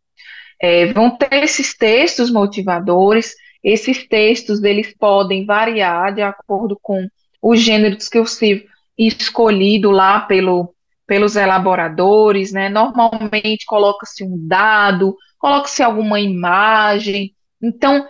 [0.61, 7.09] É, vão ter esses textos motivadores, esses textos, eles podem variar de acordo com
[7.41, 8.65] o gênero discursivo
[8.97, 10.75] escolhido lá pelo,
[11.07, 12.69] pelos elaboradores, né?
[12.69, 17.35] Normalmente coloca-se um dado, coloca-se alguma imagem.
[17.61, 18.07] Então,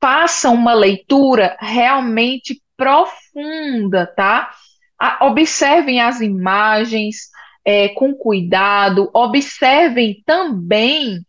[0.00, 4.50] faça uma leitura realmente profunda, tá?
[5.20, 7.30] Observem as imagens,
[7.64, 11.24] é, com cuidado, observem também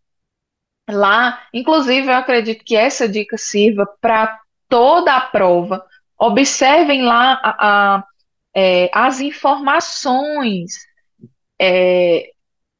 [0.90, 5.84] lá, inclusive eu acredito que essa dica sirva para toda a prova,
[6.18, 8.04] observem lá a, a,
[8.54, 10.72] é, as informações
[11.60, 12.30] é,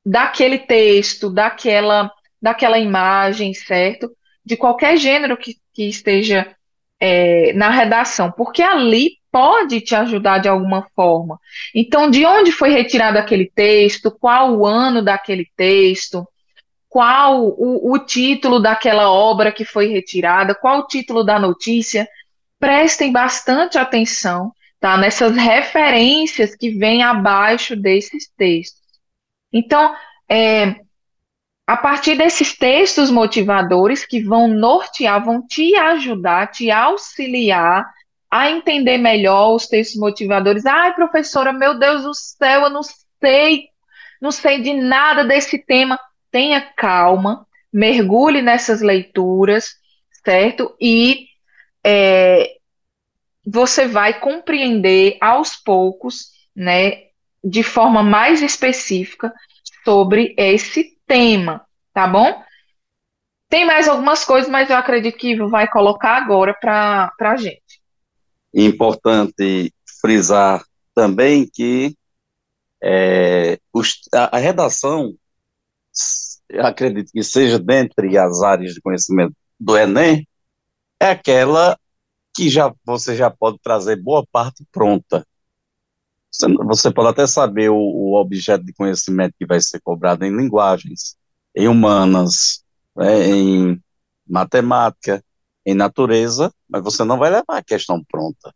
[0.04, 4.10] daquele texto, daquela, daquela imagem, certo?
[4.44, 6.54] De qualquer gênero que, que esteja
[7.00, 11.40] é, na redação, porque ali pode te ajudar de alguma forma.
[11.74, 14.10] Então, de onde foi retirado aquele texto?
[14.10, 16.28] Qual o ano daquele texto?
[16.88, 20.54] Qual o, o título daquela obra que foi retirada?
[20.54, 22.06] Qual o título da notícia?
[22.60, 28.82] Prestem bastante atenção tá, nessas referências que vêm abaixo desses textos.
[29.50, 29.94] Então,
[30.28, 30.76] é,
[31.72, 37.90] a partir desses textos motivadores que vão nortear, vão te ajudar, te auxiliar
[38.30, 40.66] a entender melhor os textos motivadores.
[40.66, 43.68] Ai, professora, meu Deus do céu, eu não sei,
[44.20, 45.98] não sei de nada desse tema.
[46.30, 49.70] Tenha calma, mergulhe nessas leituras,
[50.22, 50.76] certo?
[50.78, 51.24] E
[51.82, 52.50] é,
[53.46, 57.04] você vai compreender aos poucos, né,
[57.42, 59.32] de forma mais específica
[59.86, 62.42] sobre esse tema, tá bom?
[63.50, 67.82] Tem mais algumas coisas, mas eu acredito que Ivo vai colocar agora para a gente.
[68.54, 71.94] Importante frisar também que
[72.82, 75.14] é, os, a, a, redação,
[76.60, 80.26] acredito que seja dentre as áreas de conhecimento do Enem,
[80.98, 81.78] é aquela
[82.34, 85.26] que já você já pode trazer boa parte pronta.
[86.66, 91.16] Você, pode até saber o, o, objeto de conhecimento que vai ser cobrado em linguagens,
[91.54, 92.64] em humanas,
[92.96, 93.82] né, em
[94.26, 95.22] matemática,
[95.64, 98.52] em natureza, mas você não vai levar a questão pronta.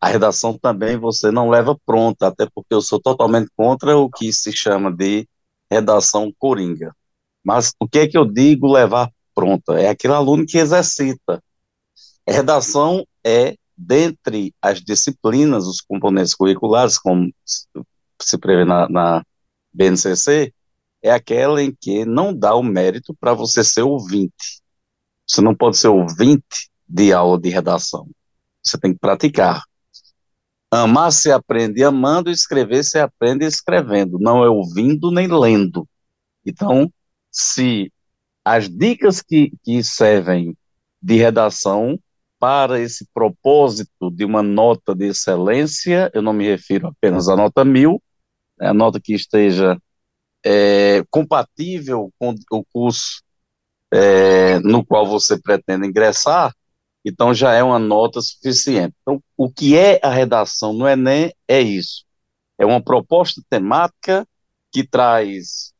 [0.00, 4.32] A redação também você não leva pronta, até porque eu sou totalmente contra o que
[4.32, 5.26] se chama de
[5.70, 6.94] redação coringa.
[7.42, 9.80] Mas o que é que eu digo levar pronta?
[9.80, 11.42] É aquele aluno que exercita.
[12.28, 17.32] A redação é, dentre as disciplinas, os componentes curriculares, como
[18.20, 19.24] se prevê na, na
[19.72, 20.52] BNCC,
[21.02, 24.62] é aquela em que não dá o mérito para você ser ouvinte.
[25.26, 28.08] Você não pode ser ouvinte de aula de redação.
[28.62, 29.62] Você tem que praticar.
[30.70, 35.88] Amar se aprende amando, escrever se aprende escrevendo, não é ouvindo nem lendo.
[36.44, 36.92] Então,
[37.30, 37.92] se
[38.44, 40.56] as dicas que, que servem
[41.00, 41.98] de redação
[42.38, 47.64] para esse propósito de uma nota de excelência, eu não me refiro apenas à nota
[47.64, 48.02] mil,
[48.60, 49.78] é a nota que esteja
[50.44, 53.22] é, compatível com o curso
[53.92, 56.52] é, no qual você pretende ingressar,
[57.04, 58.94] então já é uma nota suficiente.
[59.02, 62.04] Então, o que é a redação no Enem é isso.
[62.58, 64.26] É uma proposta temática
[64.72, 65.72] que traz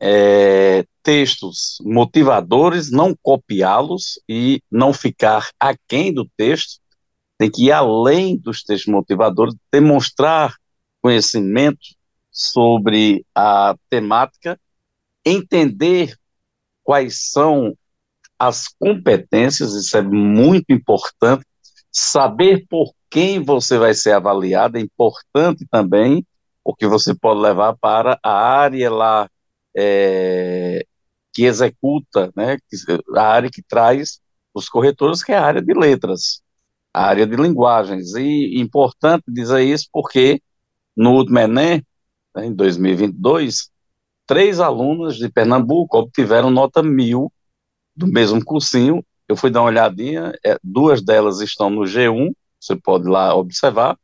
[0.00, 6.80] é, textos motivadores, não copiá-los e não ficar aquém do texto,
[7.38, 10.54] tem que ir além dos textos motivadores, demonstrar
[11.00, 11.78] conhecimento
[12.30, 14.58] sobre a temática,
[15.24, 16.14] entender
[16.82, 17.76] quais são
[18.38, 21.44] as competências, isso é muito importante,
[21.90, 26.26] saber por quem você vai ser avaliado é importante também,
[26.62, 29.30] porque você pode levar para a área lá
[29.76, 30.86] é,
[31.32, 32.56] que executa, né,
[33.14, 34.20] a área que traz
[34.54, 36.42] os corretores, que é a área de letras,
[36.92, 38.14] a área de linguagens.
[38.14, 40.40] E importante dizer isso porque
[40.96, 41.84] no último Enem,
[42.34, 43.70] né, em 2022,
[44.26, 47.30] três alunas de Pernambuco obtiveram nota mil
[47.94, 49.04] do mesmo cursinho.
[49.28, 53.98] Eu fui dar uma olhadinha, é, duas delas estão no G1, você pode lá observar,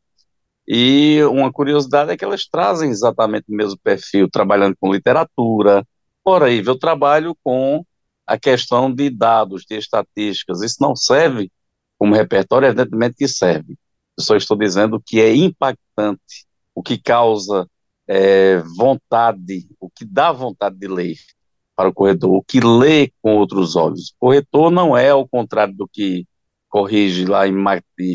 [0.67, 5.85] e uma curiosidade é que elas trazem exatamente o mesmo perfil, trabalhando com literatura.
[6.23, 7.83] Por aí, eu trabalho com
[8.25, 10.61] a questão de dados, de estatísticas.
[10.61, 11.51] Isso não serve
[11.97, 13.77] como repertório, evidentemente que serve.
[14.17, 17.67] Eu só estou dizendo que é impactante, o que causa
[18.07, 21.17] é, vontade, o que dá vontade de ler
[21.75, 24.13] para o corretor, o que lê com outros olhos.
[24.19, 26.25] O corretor não é, ao contrário do que
[26.69, 27.55] corrige lá em,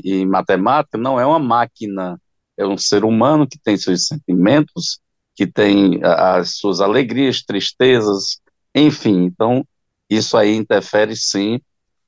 [0.05, 2.21] em matemática, não é uma máquina
[2.59, 5.01] é um ser humano que tem seus sentimentos,
[5.35, 8.41] que tem as suas alegrias, tristezas,
[8.75, 9.23] enfim.
[9.25, 9.65] Então,
[10.11, 11.61] isso aí interfere sim,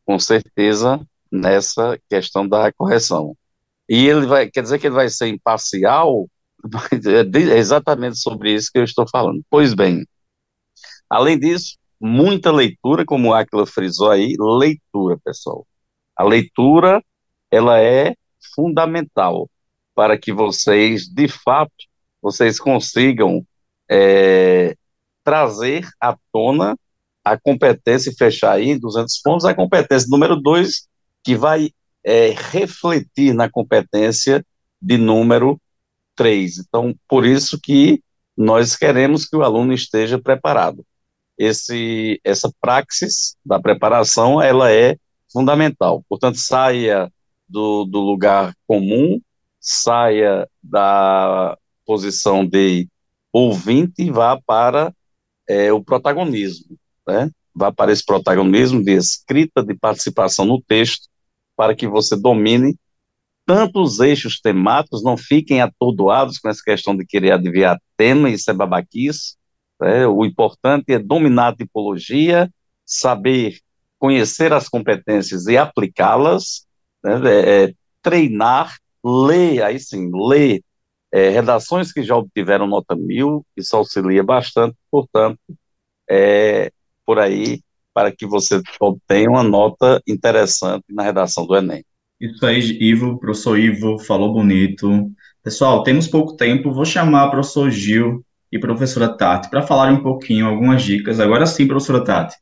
[0.04, 3.36] com certeza, nessa questão da correção.
[3.88, 6.28] E ele vai, quer dizer que ele vai ser imparcial?
[6.92, 9.42] É exatamente sobre isso que eu estou falando.
[9.48, 10.04] Pois bem,
[11.08, 15.66] além disso, muita leitura, como o Aquila frisou aí, leitura, pessoal.
[16.16, 17.02] A leitura,
[17.50, 18.14] ela é
[18.54, 19.48] fundamental
[19.94, 21.72] para que vocês, de fato,
[22.22, 23.44] vocês consigam
[23.88, 24.76] é,
[25.24, 26.76] trazer à tona
[27.24, 30.88] a competência e fechar aí em 200 pontos, a competência número 2,
[31.22, 31.70] que vai
[32.02, 34.44] é, refletir na competência
[34.80, 35.60] de número
[36.16, 36.58] 3.
[36.58, 38.02] Então, por isso que
[38.36, 40.84] nós queremos que o aluno esteja preparado.
[41.36, 44.96] Esse, essa praxis da preparação, ela é
[45.32, 46.04] fundamental.
[46.08, 47.10] Portanto, saia
[47.48, 49.20] do, do lugar comum,
[49.60, 52.88] saia da posição de
[53.32, 54.92] ouvinte e vá para
[55.48, 57.30] é, o protagonismo, né?
[57.54, 61.08] Vá para esse protagonismo de escrita, de participação no texto,
[61.56, 62.76] para que você domine
[63.44, 68.48] tanto os eixos temáticos, não fiquem atordoados com essa questão de querer adivinhar tema, isso
[68.48, 69.34] é babaquice,
[69.80, 70.06] né?
[70.06, 72.48] o importante é dominar a tipologia,
[72.86, 73.58] saber
[73.98, 76.64] conhecer as competências e aplicá-las,
[77.02, 77.20] né?
[77.28, 80.62] é, é, treinar lê, aí sim, lê
[81.12, 85.38] é, redações que já obtiveram nota mil, isso auxilia bastante, portanto,
[86.08, 86.70] é,
[87.04, 87.60] por aí,
[87.92, 91.84] para que você obtenha uma nota interessante na redação do Enem.
[92.20, 95.10] Isso aí, Ivo, professor Ivo, falou bonito.
[95.42, 100.02] Pessoal, temos pouco tempo, vou chamar o professor Gil e professora Tati para falarem um
[100.02, 101.18] pouquinho, algumas dicas.
[101.18, 102.36] Agora sim, professora Tati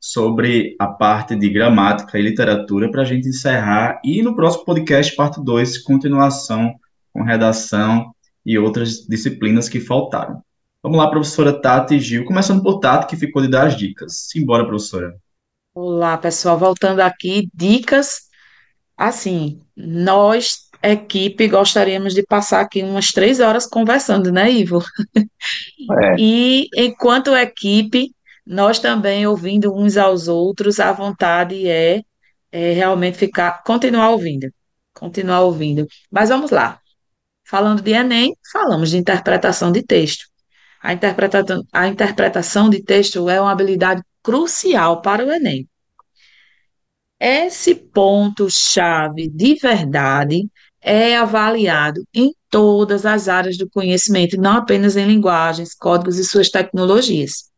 [0.00, 5.14] sobre a parte de gramática e literatura para a gente encerrar e no próximo podcast,
[5.14, 6.74] parte 2, continuação
[7.12, 10.42] com redação e outras disciplinas que faltaram.
[10.82, 14.28] Vamos lá, professora Tati e Gil, começando por Tati, que ficou de dar as dicas.
[14.30, 15.14] Simbora, professora.
[15.74, 18.30] Olá, pessoal, voltando aqui, dicas.
[18.96, 24.82] Assim, nós, equipe, gostaríamos de passar aqui umas três horas conversando, né, Ivo?
[25.16, 26.16] É.
[26.18, 28.14] E enquanto equipe,
[28.46, 32.02] nós também ouvindo uns aos outros, a vontade é,
[32.50, 34.52] é realmente ficar, continuar ouvindo,
[34.94, 35.86] continuar ouvindo.
[36.10, 36.80] Mas vamos lá.
[37.44, 40.24] Falando de Enem, falamos de interpretação de texto.
[40.82, 45.68] A interpretação, a interpretação de texto é uma habilidade crucial para o Enem.
[47.18, 50.48] Esse ponto-chave de verdade
[50.80, 56.48] é avaliado em todas as áreas do conhecimento, não apenas em linguagens, códigos e suas
[56.48, 57.49] tecnologias.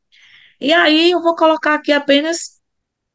[0.63, 2.61] E aí eu vou colocar aqui apenas,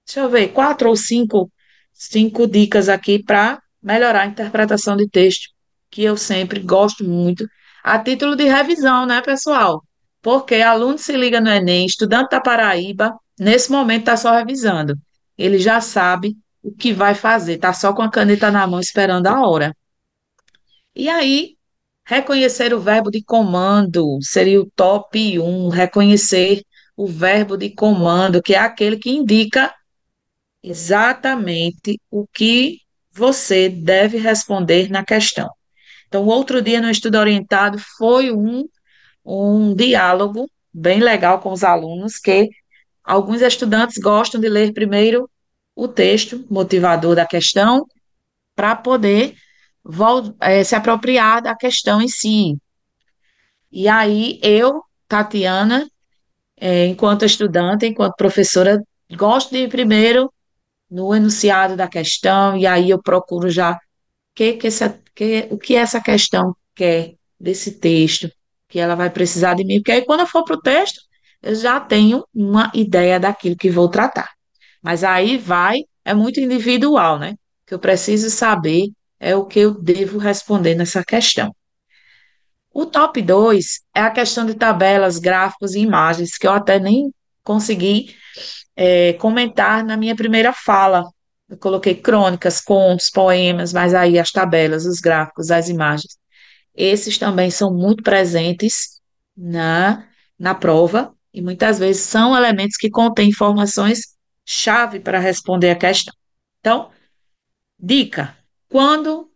[0.06, 1.50] deixa eu ver, quatro ou cinco,
[1.93, 5.48] cinco dicas aqui para melhorar a interpretação de texto,
[5.89, 7.48] que eu sempre gosto muito,
[7.82, 9.82] a título de revisão, né, pessoal?
[10.22, 14.95] Porque aluno se liga no Enem, estudante da Paraíba, nesse momento está só revisando.
[15.38, 19.28] Ele já sabe o que vai fazer, está só com a caneta na mão esperando
[19.28, 19.74] a hora.
[20.93, 21.56] E aí,
[22.06, 26.62] reconhecer o verbo de comando seria o top 1, reconhecer
[26.98, 29.74] o verbo de comando, que é aquele que indica
[30.64, 32.80] exatamente o que
[33.12, 35.48] você deve responder na questão.
[36.08, 38.68] Então, outro dia no estudo orientado foi um,
[39.24, 42.50] um diálogo bem legal com os alunos, que
[43.04, 45.30] alguns estudantes gostam de ler primeiro
[45.76, 47.86] o texto motivador da questão,
[48.56, 49.36] para poder
[50.41, 52.58] é, se apropriar da questão em si.
[53.72, 55.88] E aí, eu, Tatiana,
[56.58, 58.82] é, enquanto estudante, enquanto professora,
[59.16, 60.32] gosto de ir primeiro
[60.89, 63.78] no enunciado da questão, e aí eu procuro já
[64.36, 68.30] que, que essa, que, o que essa questão quer desse texto,
[68.70, 71.01] que ela vai precisar de mim, porque aí quando eu for para o texto,
[71.41, 74.30] eu já tenho uma ideia daquilo que vou tratar.
[74.82, 77.36] Mas aí vai, é muito individual, né?
[77.66, 78.89] Que eu preciso saber
[79.20, 81.53] é o que eu devo responder nessa questão.
[82.78, 87.11] O top 2 é a questão de tabelas, gráficos e imagens, que eu até nem
[87.43, 88.15] consegui
[88.75, 91.03] é, comentar na minha primeira fala.
[91.49, 96.19] Eu coloquei crônicas, contos, poemas, mas aí as tabelas, os gráficos, as imagens.
[96.75, 99.01] Esses também são muito presentes
[99.36, 100.07] na,
[100.38, 104.15] na prova e muitas vezes são elementos que contêm informações
[104.45, 106.13] chave para responder a questão.
[106.59, 106.91] Então,
[107.80, 108.38] dica:
[108.69, 109.32] quando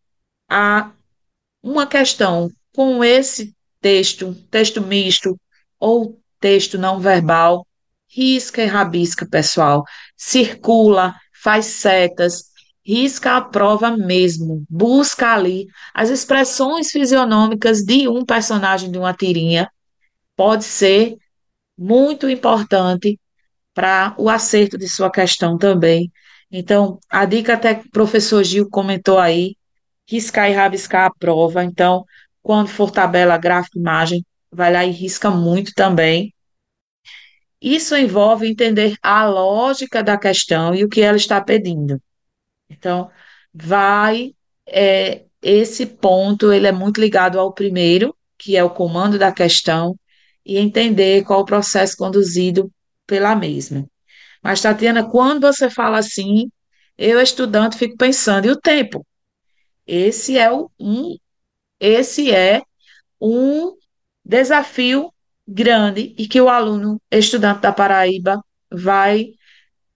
[0.48, 0.92] há
[1.64, 5.40] uma questão com esse texto, texto misto
[5.80, 7.66] ou texto não verbal,
[8.08, 9.84] risca e rabisca, pessoal.
[10.16, 12.52] Circula, faz setas,
[12.86, 14.64] risca a prova mesmo.
[14.70, 19.70] Busca ali as expressões fisionômicas de um personagem de uma tirinha.
[20.36, 21.16] Pode ser
[21.78, 23.20] muito importante
[23.74, 26.12] para o acerto de sua questão também.
[26.52, 29.56] Então, a dica até que o professor Gil comentou aí,
[30.08, 31.64] riscar e rabiscar a prova.
[31.64, 32.04] Então,
[32.42, 36.34] quando for tabela, gráfico, imagem, vai lá e risca muito também.
[37.62, 42.02] Isso envolve entender a lógica da questão e o que ela está pedindo.
[42.70, 43.10] Então,
[43.54, 44.34] vai
[44.68, 49.96] é, esse ponto, ele é muito ligado ao primeiro, que é o comando da questão,
[50.46, 52.72] e entender qual o processo conduzido
[53.06, 53.86] pela mesma.
[54.42, 56.50] Mas, Tatiana, quando você fala assim,
[56.98, 59.06] eu, estudante, fico pensando, e o tempo?
[59.86, 61.18] Esse é o, um
[61.82, 62.62] esse é
[63.20, 63.76] um
[64.24, 65.12] desafio
[65.48, 69.34] grande e que o aluno estudante da Paraíba vai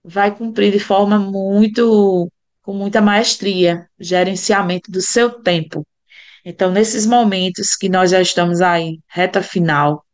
[0.04, 2.30] vai cumprir de forma muito
[2.62, 5.86] com muita maestria, gerenciamento do seu tempo.
[6.44, 10.04] Então, nesses momentos que nós já estamos aí, reta final,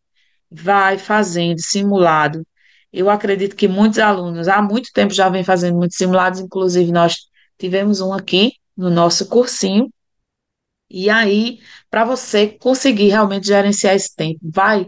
[0.51, 2.47] vai fazendo simulado.
[2.93, 7.17] Eu acredito que muitos alunos há muito tempo já vem fazendo muitos simulados, inclusive nós
[7.59, 9.91] tivemos um aqui no nosso cursinho,
[10.93, 11.59] e aí,
[11.91, 14.87] para você conseguir realmente gerenciar esse tempo, vai,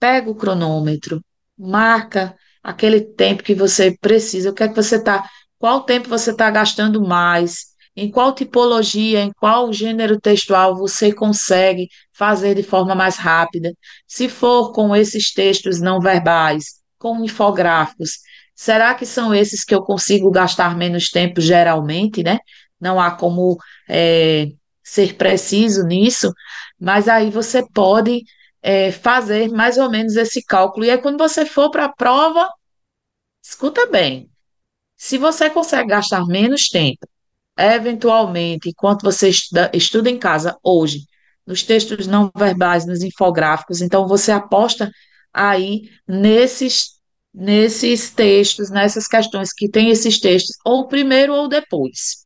[0.00, 1.22] pega o cronômetro,
[1.56, 5.24] marca aquele tempo que você precisa, o que é que você está,
[5.58, 11.88] qual tempo você está gastando mais, em qual tipologia, em qual gênero textual você consegue
[12.12, 13.72] fazer de forma mais rápida.
[14.06, 18.18] Se for com esses textos não verbais, com infográficos,
[18.54, 22.38] será que são esses que eu consigo gastar menos tempo geralmente, né?
[22.80, 23.56] Não há como
[23.88, 24.48] é,
[24.86, 26.32] ser preciso nisso,
[26.78, 28.22] mas aí você pode
[28.62, 30.86] é, fazer mais ou menos esse cálculo.
[30.86, 32.48] E aí, quando você for para a prova,
[33.42, 34.30] escuta bem.
[34.96, 37.06] Se você consegue gastar menos tempo,
[37.58, 41.00] eventualmente, enquanto você estuda, estuda em casa hoje,
[41.46, 44.90] nos textos não verbais, nos infográficos, então você aposta
[45.32, 46.96] aí nesses
[47.34, 52.25] nesses textos, nessas questões que tem esses textos, ou primeiro ou depois.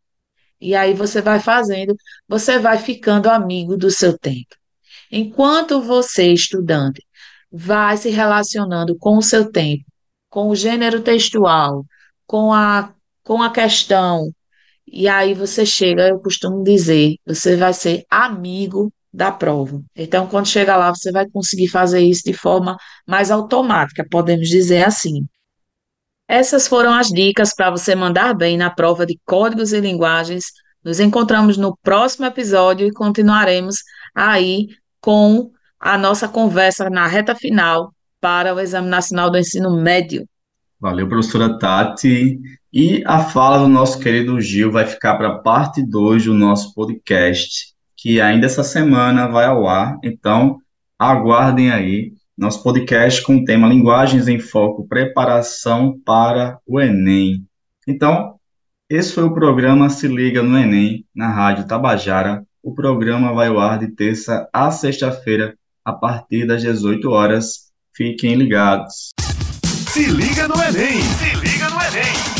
[0.60, 1.94] E aí você vai fazendo,
[2.28, 4.54] você vai ficando amigo do seu tempo.
[5.10, 7.04] Enquanto você, estudante,
[7.50, 9.84] vai se relacionando com o seu tempo,
[10.28, 11.84] com o gênero textual,
[12.26, 12.92] com a,
[13.24, 14.30] com a questão,
[14.92, 19.82] e aí você chega, eu costumo dizer, você vai ser amigo da prova.
[19.94, 24.84] Então, quando chega lá, você vai conseguir fazer isso de forma mais automática, podemos dizer
[24.84, 25.26] assim.
[26.30, 30.44] Essas foram as dicas para você mandar bem na prova de códigos e linguagens.
[30.84, 33.78] Nos encontramos no próximo episódio e continuaremos
[34.14, 34.68] aí
[35.00, 35.50] com
[35.80, 40.24] a nossa conversa na reta final para o Exame Nacional do Ensino Médio.
[40.78, 42.38] Valeu, professora Tati.
[42.72, 46.72] E a fala do nosso querido Gil vai ficar para a parte 2 do nosso
[46.74, 49.98] podcast, que ainda essa semana vai ao ar.
[50.04, 50.58] Então,
[50.96, 57.44] aguardem aí nosso podcast com o tema Linguagens em Foco, preparação para o Enem.
[57.86, 58.36] Então,
[58.88, 62.42] esse foi o programa Se Liga no Enem, na Rádio Tabajara.
[62.62, 67.70] O programa vai ao ar de terça a sexta-feira, a partir das 18 horas.
[67.94, 69.10] Fiquem ligados.
[69.90, 71.02] Se liga no Enem!
[71.02, 72.39] Se liga no Enem!